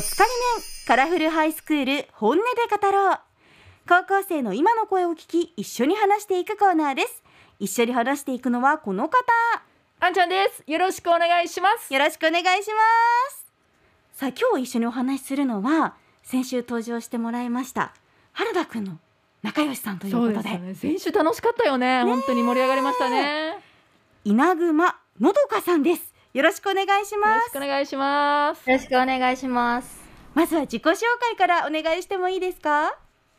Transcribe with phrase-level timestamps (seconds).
[0.00, 2.42] おつかり面カラフルハイスクール本音で
[2.74, 3.18] 語ろう。
[3.86, 7.22] 高校生の今の声を聞き一緒に話していくコーナーです。
[7.58, 9.18] 一緒に話していくのはこの方。
[10.00, 10.64] あんちゃんです。
[10.66, 11.92] よろしくお願いします。
[11.92, 12.80] よろしくお願いしま
[13.30, 13.44] す。
[14.14, 17.92] さあ今日一緒にお話しするのは先週登場してもらいました
[18.32, 18.98] 原田くんの
[19.42, 20.48] 仲良しさんということで。
[20.60, 20.74] ね。
[20.76, 22.04] 先週楽しかったよね。
[22.04, 23.58] 本当に盛り上がりましたね。
[24.24, 28.70] 稲熊のどかさんですよろしくお願いしよろしますくお願いします。
[28.70, 30.00] よろしくお願いします。
[30.34, 32.94] まずは自己紹介からお願いしてもいいですか？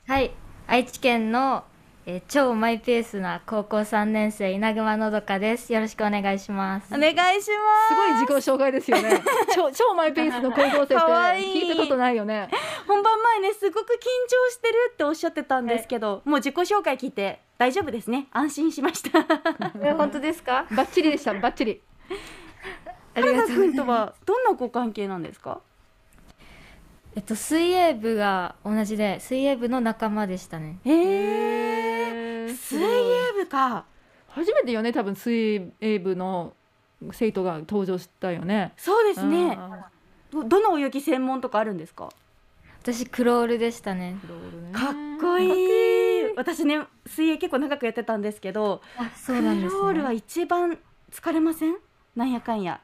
[0.07, 0.31] はい、
[0.67, 1.63] 愛知県の、
[2.05, 5.71] えー超マイペースな高校3年生稲熊のどかです。
[5.71, 6.93] よろしくお願いします。
[6.93, 6.97] お。
[6.97, 7.45] 願いします。
[7.45, 9.23] すごい自己紹介ですよね。
[9.55, 12.49] 超超マイペースの高校生って聞いたことないよね。
[12.87, 13.87] 本番前ねすごく緊
[14.27, 18.27] 張してるっておっしゃってたんですけど、もう自己紹介聞いて大丈夫ですね。
[18.33, 19.19] 安心しました。
[19.81, 20.65] え本当ですか？
[20.71, 21.33] バッチリでした。
[21.35, 21.81] バッチリ
[23.13, 23.85] 原田君と。
[23.85, 25.61] はどんなご関係なんですか？
[27.15, 30.79] えっと水泳部が同じで水泳部の仲間でしたね。
[30.85, 32.55] えへー。
[32.55, 32.85] 水泳
[33.43, 33.85] 部か。
[34.29, 36.53] 初めてよね多分水泳部の
[37.11, 38.73] 生徒が登場したよね。
[38.77, 39.57] そうですね。
[39.59, 39.89] あ
[40.31, 42.09] どどの泳ぎ専門とかあるんですか？
[42.81, 44.15] 私クロールでしたね。
[44.25, 44.71] ーロールね。
[44.71, 46.33] かっこいい。
[46.37, 50.15] 私ね水泳結構長くやってたんですけどあ、そうなんですクロールはね。
[50.15, 50.79] 一番
[51.11, 51.75] 疲れません？
[52.15, 52.79] なんやかんや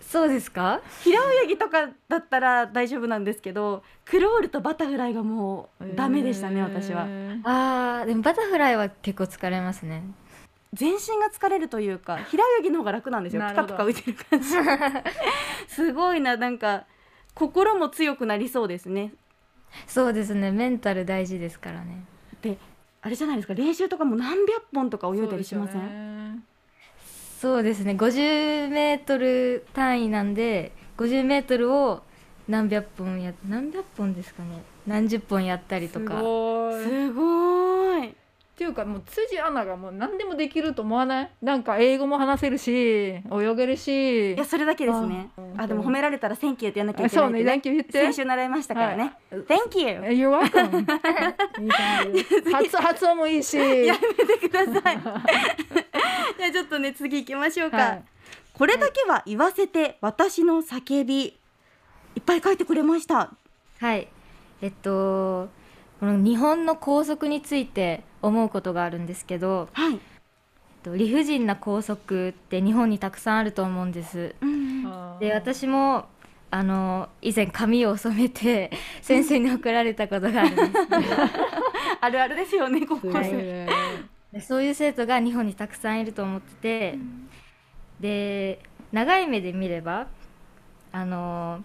[0.00, 0.80] そうですか？
[1.04, 7.06] 平泳ぎとかだったら大丈夫なんですけどクロールとバタフライがもうダメでしたね、私は。
[7.44, 10.02] ああ、でもバタフライは結構疲れますね。
[10.72, 13.42] 全身が疲れるというか平泳ぎの方が楽なんですよ。
[13.42, 13.68] なるほど。
[13.68, 14.48] プカプカ浮いてる感じ。
[15.74, 16.84] すごいななんか
[17.34, 19.12] 心も強くなりそうですね。
[19.86, 20.50] そうですね。
[20.50, 22.04] メンタル大事ですからね。
[22.42, 22.56] で
[23.02, 23.54] あれじゃないですか？
[23.54, 26.44] 練習とかも何百本とか泳いだりしません、
[27.40, 27.96] そうですよね。
[27.98, 28.26] そうですね
[28.66, 32.02] 50メートル単位なんで50メートルを
[32.48, 34.62] 何百本や何百本ですかね。
[34.86, 36.80] 何十本やったりとすかごい。
[36.84, 38.14] っすごい。
[38.56, 41.30] ていうかもう辻アナがもう何でもできると思わない？
[41.40, 43.22] なんか英語も話せるし泳
[43.56, 44.34] げるし。
[44.34, 45.30] いやそれだけですね。
[45.56, 47.52] ああでも褒められたら「Thank you」ってやんなきゃいけないって、そうね。
[47.52, 47.92] Thank you 言って。
[47.92, 50.84] 先週習いましたからね「Thank you」You're welcome
[52.82, 53.56] 発音もいいし。
[53.56, 54.98] やめてください
[56.40, 58.04] じゃあちょっとね次行きましょうか、はい。
[58.54, 61.28] これだけは言わせて私の叫びい
[62.18, 63.34] っぱい書いてくれました。
[63.78, 64.08] はい。
[64.62, 65.50] えっと
[66.00, 69.98] この日本の校則について思うことがあるんですけどはい、えっ
[70.82, 74.34] と理不尽な校則って日本にたくさんあると思うんです。
[74.40, 74.84] うん、
[75.20, 76.06] で私も
[76.50, 78.70] あの以前髪を染めて
[79.02, 80.72] 先生に怒られたことがあるんです
[82.00, 83.22] あるあるですよね高校すごい
[84.32, 86.98] でそういう生徒が日本にたくさんいると思ってて、
[88.00, 90.06] で長い目で見れば
[90.92, 91.62] あの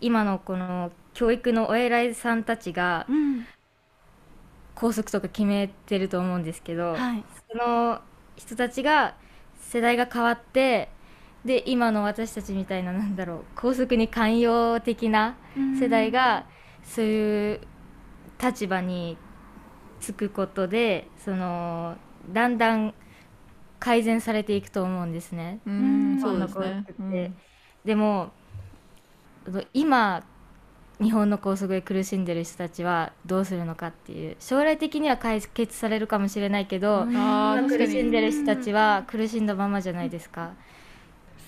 [0.00, 3.46] 今のこの教育のお偉いさんたちがうん。
[4.74, 7.24] 校則とか決めてると思うんですけど、はい。
[7.50, 8.00] その
[8.36, 9.16] 人たちが
[9.60, 10.88] 世代が変わって
[11.44, 15.36] で今の私たちみたいななんだろう校則に寛容的な
[15.80, 16.46] 世代が
[16.84, 17.60] そういう
[18.40, 19.18] 立場に
[20.00, 21.96] つくことでその
[22.32, 22.94] だんだん
[23.80, 25.60] 改善されていくと思うんですね。
[25.66, 26.18] うん。
[26.20, 27.32] そうですね。
[27.84, 28.32] でも
[29.72, 30.24] 今
[31.00, 37.10] 日本の校則で苦しんでる人たちはどうするのかっていう将来的には解決されるかもしれないけど、うん
[37.52, 40.54] 今苦しんでる人たちは苦しんだままじゃないですか。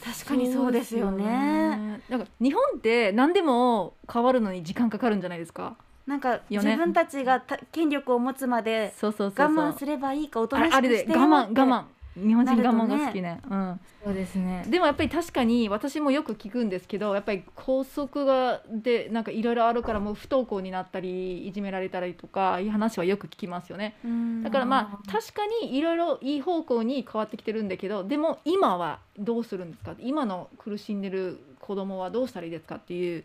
[0.02, 2.02] 確かにそうですよね。
[2.08, 5.76] なんか日本って何でも変わるのに時間かかるんじゃないですか？
[6.10, 11.84] なんか自分たちがた権力を持つまで我慢すればいいかおとあなしくしてよって慢我慢。
[12.16, 13.40] 日本人我慢が好きね。
[13.48, 13.80] うん。
[14.02, 14.64] そうですね。
[14.68, 23.94] でもやっぱり確かに私もよく聞くんですけどやっぱり校則がでなんかいろいろあるからもう不登校になったりいじめられたりとかいう話はよく聞きますよね。
[24.04, 24.42] うん。
[24.42, 29.94] だからまあ確かにいろいろいい方向に変わってきてるんだけどでも今はどうするんですか？
[30.00, 32.74] 今の苦しんでる子供はどうしたらいいですか？
[32.74, 33.24] っていう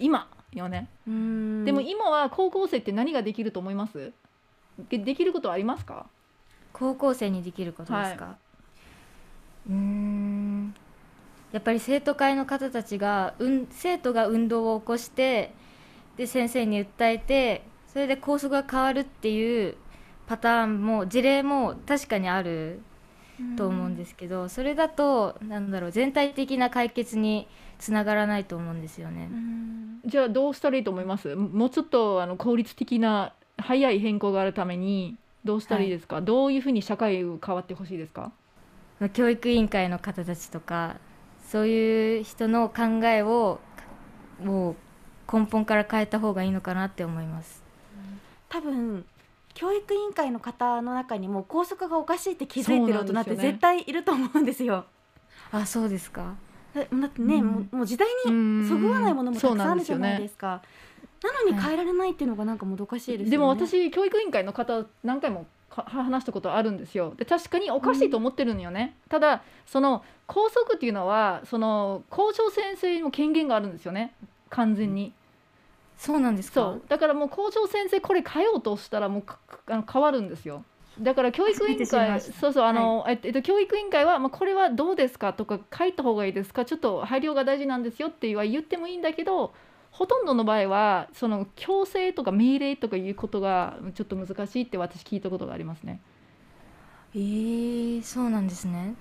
[0.00, 0.88] 今よね。
[1.06, 1.64] うん。
[1.64, 4.12] でも今は高校生って何ができると思います？
[4.88, 6.06] でできることはありますか？
[6.72, 8.36] 高校生にできることですか、
[9.68, 10.74] うーん。
[11.52, 15.52] やっぱり生徒会の方たちが、うん、生徒が運動を起こして
[16.16, 19.76] で先生に訴えてそれで校則が変わるっていう
[20.28, 22.80] パターンも事例も確かにある
[23.56, 27.48] と思うんですけど、それだとなんだろう全体的な解決に
[27.78, 29.28] つながらないと思うんですよね。
[29.30, 30.00] うん。
[30.06, 31.34] じゃあどうしたらいいと思います？
[31.34, 38.32] もうちょっとあの効率的な早い変更があるためにどうしたらいいですか、どういうふうに社会が変わってほしいですか？
[39.14, 40.96] 教育委員会の方たちとか
[41.48, 43.58] そういう人の考えを
[44.44, 44.74] を
[45.32, 47.62] 根本から変えた方がいいのかなって思います。
[48.48, 49.06] 多分
[49.60, 54.86] 教育委員会の方の中にも校則がおかしいって気づいてる大人って絶対いると思うんですよ。
[55.52, 56.34] あそうですか。
[56.74, 57.68] だだってね、うん。
[57.70, 60.62] もう時代にそぐわないものもたくさんあるじゃないですか。
[61.22, 63.30] なのに変えられないっていうのがなんかもどかしいですよね。
[63.32, 67.12] でも私教育委員会の方何回もか話したことあるんですよ。
[67.18, 74.14] で確かにおかしいと思ってるのよね、ただその校則っていうのはその校長先生にも権限があるんですよね。
[74.48, 75.12] 完全に、
[76.00, 76.54] そうなんですか？
[76.54, 76.82] そう。
[76.88, 80.64] だからもう校長先生これ変えようとしたらもうかあの変わるんですよ。
[80.98, 86.64] だから教育委員会そうそうあの、えっとえっと、教育委員会は、まあ、これはどうですかとか書いた方がいいですか？
[86.64, 89.52] ちょっと配慮が大事なんですよっては言ってもいいんだけど
[89.90, 96.00] ほとんどの場合はその強制とか命令とかいうことがちょっと難しいって私聞いたことがありますね。
[97.14, 98.94] えー、そうなんですね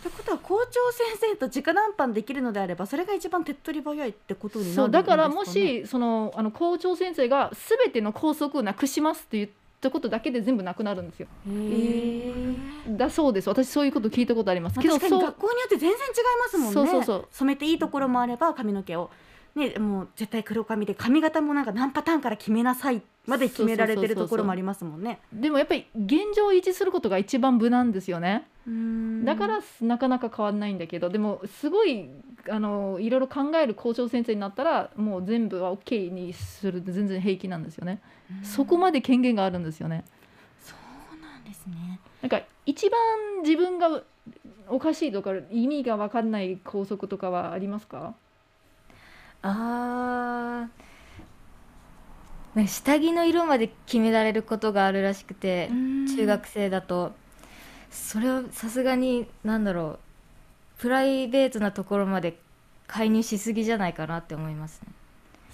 [0.00, 7.52] ってことは校長先生と直談判できるのであればそれが一番手っ取り早いってことになるんですか、ね、そうだからもしそのあの校長先生が
[7.84, 9.50] 全ての校則をなくしますって言っ
[9.80, 11.28] たことだけで全部なくなるんですよ。
[12.96, 13.48] だそうです。
[13.48, 14.76] 私そういうこと聞いたことあります。
[14.76, 15.96] まあ、けどそう確かに学校によって全然違い
[16.38, 16.72] ますもんね。
[16.74, 17.28] そうそうそう。
[17.30, 19.10] 染めていいところもあれば髪の毛を
[19.54, 28.46] ねもう絶対黒髪で髪型もなんか何パターンから決めなさいまで決められてるところもありますもんねでもやっぱり現状を維持することが一番無難ですよね。
[29.24, 32.08] だからなかなか変わらないんだけどでもすごい
[32.48, 38.00] あのいろいろ考える校長先生になったらもう全部は OK にする全然平気なんですよね。
[38.44, 40.04] そこまで権限があるんですよね。
[40.64, 40.74] そ
[41.18, 43.00] うなんですねなんか一番
[43.42, 44.02] 自分が
[44.68, 48.14] おかしいとか意味が分かんない校則とかはありますか？
[49.42, 52.60] あー。
[52.60, 55.68] ね下着の色まで決められることがあるらしくて
[56.16, 57.12] 中学生だと。
[57.90, 59.98] それはさすがに何だろ
[60.78, 62.38] うプライベートなところまで
[62.86, 64.88] 介入しすぎじゃないかなって思いますね。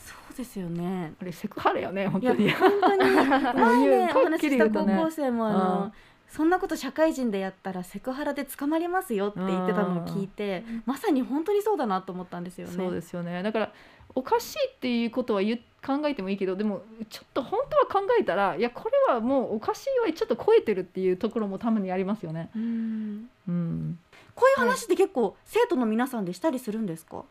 [0.05, 1.13] そうですよね。
[1.21, 2.51] あれセクハラよね本いや当に。
[2.53, 3.11] 本当に。
[3.55, 5.55] 前ねお話しした高校生もあうん。
[5.59, 5.93] の
[6.37, 12.75] そんなこと社会人でやったらセクハラで捕まりますよって言ってたのを聞いてまさに本当にそうだなと思ったんですよね。
[12.75, 13.43] そうですよね。
[13.43, 13.73] だから
[14.15, 22.51] おかしいっていうことは考えてもいいけどでもちょっと本当は考えたらいやこれはもうおかしいはちょっと超えてるっていうところもたまにありますよね。
[22.55, 23.31] うん。
[23.49, 23.99] うん、
[24.35, 27.25] こういう話って結構生徒の皆さんでしたりするんですか、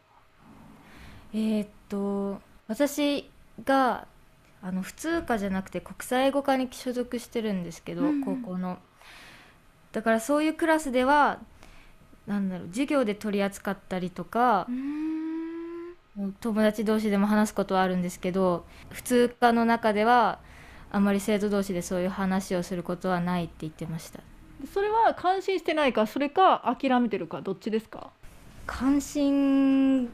[1.31, 3.29] えーっと私
[3.63, 4.07] が
[4.63, 8.23] あの普通科じゃなくて国際英語科に所属してるんですけど、うんうん。
[8.41, 8.79] 高校の
[9.95, 11.39] だからそういうクラスでは
[12.27, 14.67] なんだろう授業で取り扱ったりとか、
[16.41, 20.39] 友達同士でも話すことはあるんですけど普通科の中では
[20.91, 24.19] あんまり生徒同士でそういう話をすることはないって言ってました。
[24.73, 28.09] それは感心してないかそれか諦めてるかどっちですか？
[28.67, 30.09] 関心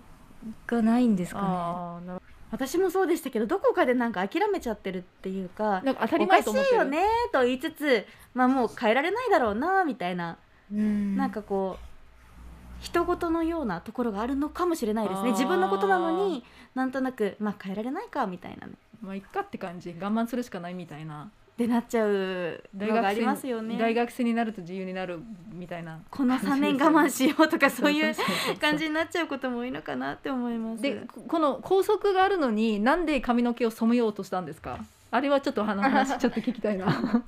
[0.68, 6.76] がないんですかあーなる私もそうでしたけどどこかでなんか諦めちゃってるっていうかなんか当たりおかし前と思ってる。
[6.76, 10.38] いよねと言いつつまあもう変えられないだろうなみたいな、
[10.70, 11.18] ねうん。
[11.18, 11.86] なんかこう
[12.82, 15.32] 人事のようなところがあるのかもしれないですね。
[15.32, 16.44] 自分のことなのに
[16.76, 18.74] なんとなくまあ変えられないかみたいなね。
[19.02, 19.96] まあいっかって感じ。
[20.00, 21.32] 我慢するしかないみたいな
[21.62, 23.78] ってなっちゃうのがありますよね。
[23.78, 25.20] 大学生になると自由になる
[25.54, 26.00] みたいな。
[26.10, 28.16] この3年我慢しようとかそういう
[28.60, 30.82] 感じになっちゃうことも多いのかなって思います。
[30.82, 34.80] でここの校則があるのになんで髪の毛を染めようとしたんですか？
[35.12, 37.24] あれはちょっと話ちょっと聞きたいな。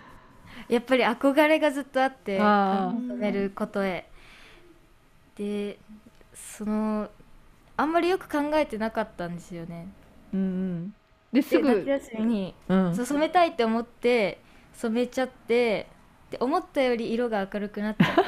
[0.68, 4.06] やっぱり憧れがずっとあって染めることへ。
[5.36, 5.78] で
[6.34, 7.10] その
[7.76, 9.86] あんまりよく考えてなかったんですよね。
[10.32, 10.94] うんうん
[11.32, 12.94] ですで夏ぐ、休みにうん。
[12.94, 14.40] 染めたいって思って
[14.72, 15.88] 染めちゃって
[16.30, 18.22] で思ったより色が明るくなっちゃって。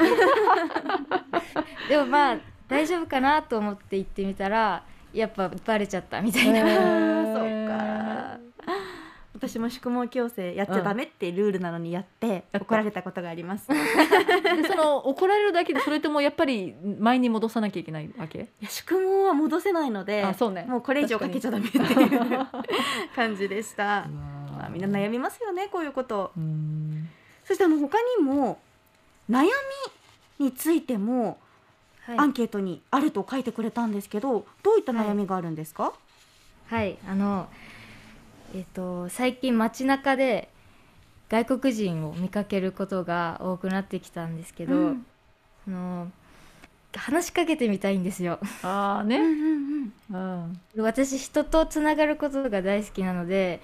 [1.88, 2.38] でもまあ
[2.68, 7.32] 大丈夫かなと思って行ってみたらやっぱバレちゃったみたいな、あへー。
[7.32, 8.38] ー そっか
[9.38, 13.66] 私も宿毛矯正やっちゃダメってルールなのにやって怒られたことがあります。
[14.66, 18.48] その怒られるだけでそれともやっぱり前に戻さなきゃいけないわけ？
[18.60, 20.64] や宿毛は戻せないのであそうね。
[20.68, 22.46] もうこれ以上かけちゃダメっていう
[23.14, 24.06] 感じでした。
[24.56, 26.32] まあみんな悩みますよねこういうこと。
[26.36, 27.08] うん。
[27.44, 28.58] そしてあの他にも
[29.30, 29.44] 悩
[30.38, 31.38] みについても
[32.00, 32.18] はい。
[32.18, 35.92] アンケートにあると書いてくれたんですけどどういった悩みがあるんですか、
[36.66, 37.48] はい、あの、
[38.54, 40.48] えっ、と、最近街中で
[41.28, 45.06] 外国人を見かけることが多くなってきたんですけど、うん。
[45.66, 46.12] あの、
[46.94, 48.38] 話しかけてみたいんですよ。
[48.62, 53.60] ああね、うんうんうん、私、人とつながることが大好きなので、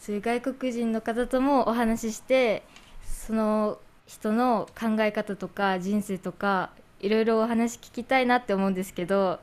[0.00, 2.64] そういう外国人の方ともお話しして、
[3.06, 9.38] その人の考え方とか人生とか、いろいろお話聞きたいなって思うんですけど、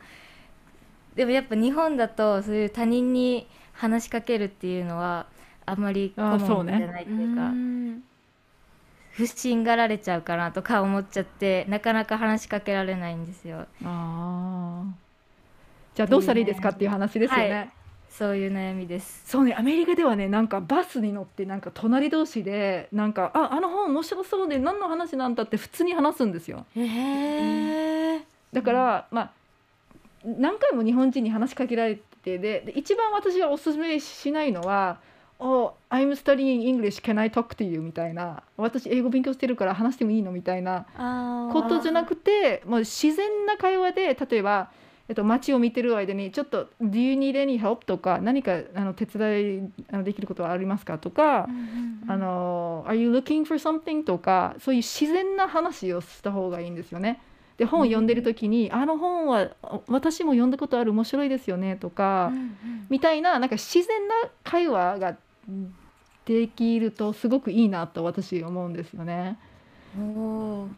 [1.15, 5.25] でもやっぱ日本だとそういう他人に話しかけるっていうのは
[5.65, 8.03] あんまりコモンじゃないっていうかうん。
[9.11, 13.67] 不審がられちゃうかなとか思っちゃってなかなか話しかけられないんですよ。
[13.83, 14.91] あー。
[15.95, 17.51] じゃあどうしたらいいですかっていう話ですよね。
[17.51, 17.69] はい。
[18.09, 19.23] そういう悩みです。
[19.25, 19.53] そうね。
[19.53, 26.65] アメリカではねなんかバスに乗ってなんか隣同士でなんかああの本面白そうで何の話なんだって普通に話すんですよ。
[26.75, 28.21] へえ
[28.53, 29.31] だから、まあ
[30.25, 34.99] 何回も日本人に話しかけられてでで一番私がおすすめしないのは
[35.43, 37.01] 「Oh, I'm studying English.
[37.01, 40.85] Can I talk to you?」みたいな「私英語勉強してるから話してもいいの?」みたいな
[41.51, 44.69] ことじゃなくてもう自然な会話で例えば、
[45.09, 50.99] えっと、街を見てる間にちょっと「Do you need any help?」とか何かあの手伝いあのできることはありますか?
[50.99, 51.47] とか、
[52.07, 57.19] あの「Are you looking for something?」とかそういう自然な話をした方がいいんですよね。
[57.61, 62.31] で本を読んでる時に「あの本はあ私も読んだことある面白いですよね」とか、
[62.89, 65.15] みたいななんか自然な会話が
[66.25, 69.37] できるとすごくいいなと私思うんですよね。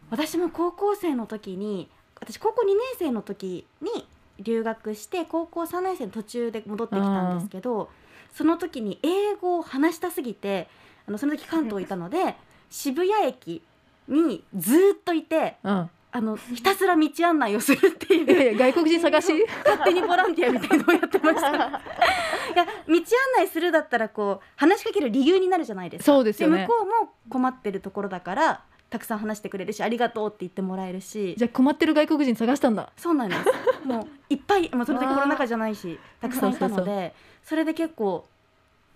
[0.10, 1.88] 私も高校生の時に
[2.20, 4.06] 私高校2年生の時に
[4.40, 7.90] 留学して高校3年生の途中で戻ってきたんですけど
[8.34, 10.68] その時に英語を話したすぎて
[11.08, 12.36] あのその時関東いたので
[12.70, 13.62] 渋谷駅
[14.10, 18.26] にずーっといてうん、あのひたすら道案内をするっていう。
[18.30, 19.34] え外国人探し？
[19.66, 21.50] 勝手にボランティアみたいのをやってました。
[21.50, 23.02] いや道案
[23.38, 26.06] 内するだったらこう話しかける理由になるじゃないですか。
[26.06, 26.68] そうですよね。
[26.68, 31.34] 向こうも困ってるところだからたくさん話してくれるしありがとうって言ってもらえるし。
[31.36, 32.92] じゃあ困ってる外国人探したんだ。
[32.96, 33.88] そうなんです。
[33.88, 38.26] もういっぱい、まあ、その時コロナ禍じゃないしたくさんいたのでそれで結構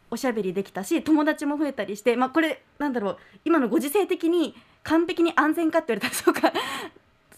[0.09, 6.53] おしゃべりできたし友達も増えたりして、まあ、これなんだろう今のご時世的に完璧に安全かって言われたらそうか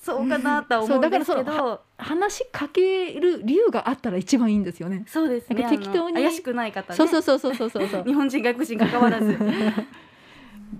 [0.09, 5.03] そうかなとは思うんですけそうだからそど話しかける理由があったら一番いいんですよね。
[5.07, 5.67] そうですね。
[5.69, 6.97] 適当に怪しくない方ね。
[6.97, 7.87] そうそうそうそうそうそう。
[7.87, 8.03] そう。
[8.03, 9.37] 日本人外国人関わらず。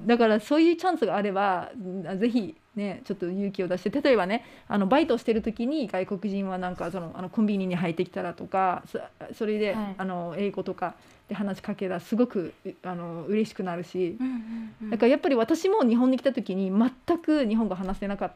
[0.06, 9.00] だからそういうチャンスがあればうんぜひねちょっと勇気を出して例えばねあのバイトをしてる時に外国人はなんかそのあのコンビニに入ってきたらとかそ
[9.34, 9.96] それで、はい。
[9.98, 10.96] あの英語とか
[11.28, 14.90] で話しかけたらすごくあの嬉しくなるし、うんうんうん。
[14.90, 18.36] だからやっぱり私も日本に来た時に全く日本語話せなかった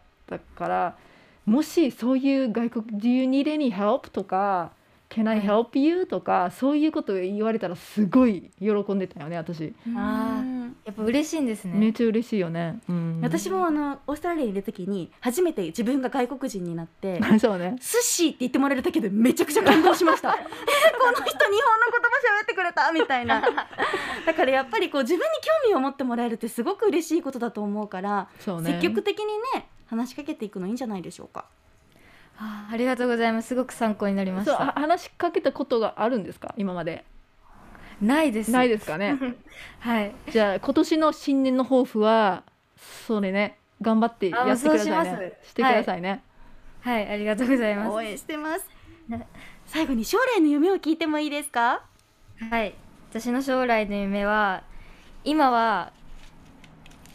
[0.56, 0.98] から
[1.46, 4.72] もしそういう外国「Do you need any help?」とか
[5.10, 9.74] 「Can I help you?」とかそういうことを言われたらすごい喜んでたよね私。
[9.96, 12.80] あうんやっぱ嬉しいんですねめっちゃ嬉しいよね。
[12.90, 17.76] うん、私もあのオーストラリアにいる時に初めて自分が外国人になって そうね。
[17.80, 20.34] 寿司って言ってもらえるだけでめちゃくちゃ感動しました。
[20.34, 20.34] え
[20.98, 21.52] この人日本の
[21.92, 23.42] 言葉喋ってくれたみたいな。
[24.26, 28.72] だからやっぱりこう自分に興味を持ってもらえるってすごく嬉しいことだと思うから、そうね。
[28.82, 29.26] 積極的に
[29.56, 31.46] ね話しかけていくのいいんじゃないでしょうか。
[32.38, 33.50] あありがとうございます。
[33.50, 36.54] すごく参考になりましそうあた話しかけたことがあるんですか？
[36.58, 37.06] 今まで。
[38.02, 38.52] ないです。
[38.52, 39.18] ないですかね？
[39.80, 40.12] はい。
[40.32, 42.44] じゃあ今年の新年の抱負は
[43.08, 45.48] それね頑張ってやってくださいあそうしねます。
[45.50, 46.24] してくださいね、
[46.82, 47.08] はい。
[47.10, 47.90] ありがとうございます。
[47.92, 48.68] 応援してます。
[49.68, 51.84] 最後に将来の夢を聞いてもいいですか？
[52.50, 52.74] はい。
[53.12, 54.64] 私の将来の夢は
[55.24, 55.94] 今は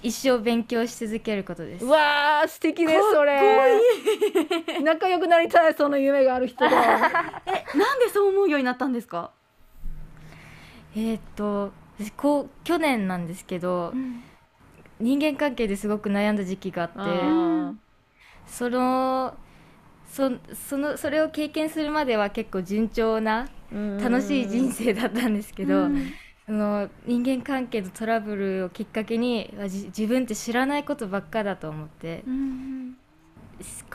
[0.02, 1.84] 一生勉強し続けることです。
[1.84, 3.80] うわー素敵ですそれ。
[4.82, 6.70] 仲良くなりたいその夢がある人が
[7.46, 9.30] えなんでそう思うようになったんですか？
[10.96, 13.92] えーっと私こう去年なんですけど
[15.00, 17.72] 人間関係ですごく悩んだ時期があってあ
[18.46, 19.34] その
[20.10, 26.12] そそのそれを経験するまでは結構順調なー楽しい人生だったんですけど、うん
[26.48, 32.96] その人間関係のトラブルをきっかけに自分って知らないことばっかだと思ってうん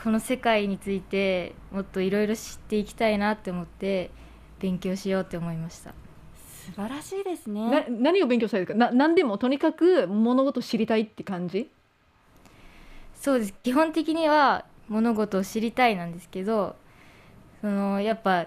[0.00, 4.12] この世界についてもっといろいろ知っていきたいなって思って
[4.60, 5.94] 勉強しようって思いました。
[6.64, 7.86] 素晴らしいですなね。
[7.90, 8.78] 何を勉強したいですか？
[8.78, 11.68] な何でもとにかく物事を知りたいって感じ？
[13.16, 13.54] そうです。
[13.64, 16.76] 基本的には物事を知りたいなんですけど
[17.62, 18.46] そのやっぱ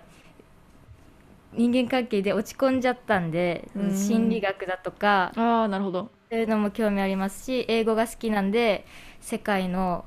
[1.54, 3.98] 人間関係で落ち込んじゃったんで、うん。
[3.98, 6.12] 心理学だとかああなるほど。
[6.30, 8.86] そういうのも興味ありますし英語が好きなんで
[9.22, 10.06] 世界の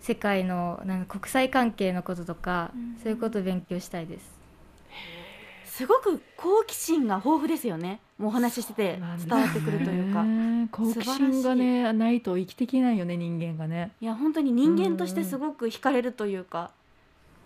[0.00, 2.96] 世界のなんか国際関係のこととか、うん。
[3.02, 4.40] そういうことを勉強したいです。
[5.64, 8.00] すごく好奇心が豊富ですよね。
[8.18, 10.24] もうお話ししてて伝わってくるというか。
[10.24, 13.92] ね好奇心がねないと生きていけないよね人間がね。
[14.00, 16.70] いや本当に人間としてすごく惹かれるというか、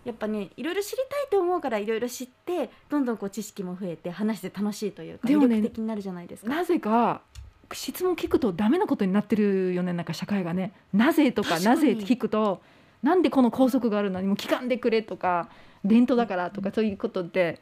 [0.05, 6.49] やっぱねいろいろ知りたいと思うからいろいろ知ってどんどんこう知識も増えて話して楽しいというか魅力的になるじゃないですか。
[6.49, 7.23] なぜか
[7.73, 10.73] 質問聞くとダメなことになってるよねなんか社会がね。
[10.93, 12.61] なぜとかなぜって聞くと
[13.03, 15.49] なんでこの校則があるのにもう聞かんでくれとか
[15.85, 17.61] 伝統だからとかそういうことで。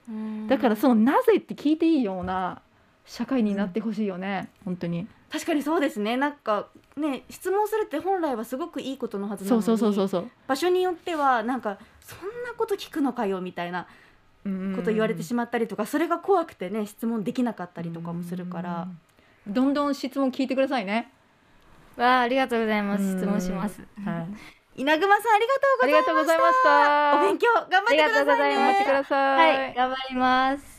[0.49, 2.61] だからそのなぜって聞いていいような
[3.05, 5.07] 社会になってほしいよね、うん、本当に。
[5.31, 6.17] 確かにそうですね。
[6.17, 10.31] なんかね質問するって本来はすごくいいことのはずなのにそうそうそうそう。
[10.47, 13.87] 場所によってはなんかそんなこと聞くのかよみたいな
[14.45, 18.89] こと言われてしまったりとかそれが怖くてね質問できなかったりとかもするから。
[19.47, 21.11] どんどん質問聞いてくださいね。
[21.97, 23.19] わあありがとうございます。
[23.19, 24.27] 質問します、は
[24.77, 25.47] い、稲熊さんあり
[25.93, 27.19] がとうございました。
[27.19, 29.57] お勉強頑張ってください、ね、頑張ってください。
[29.57, 30.72] はい頑張ります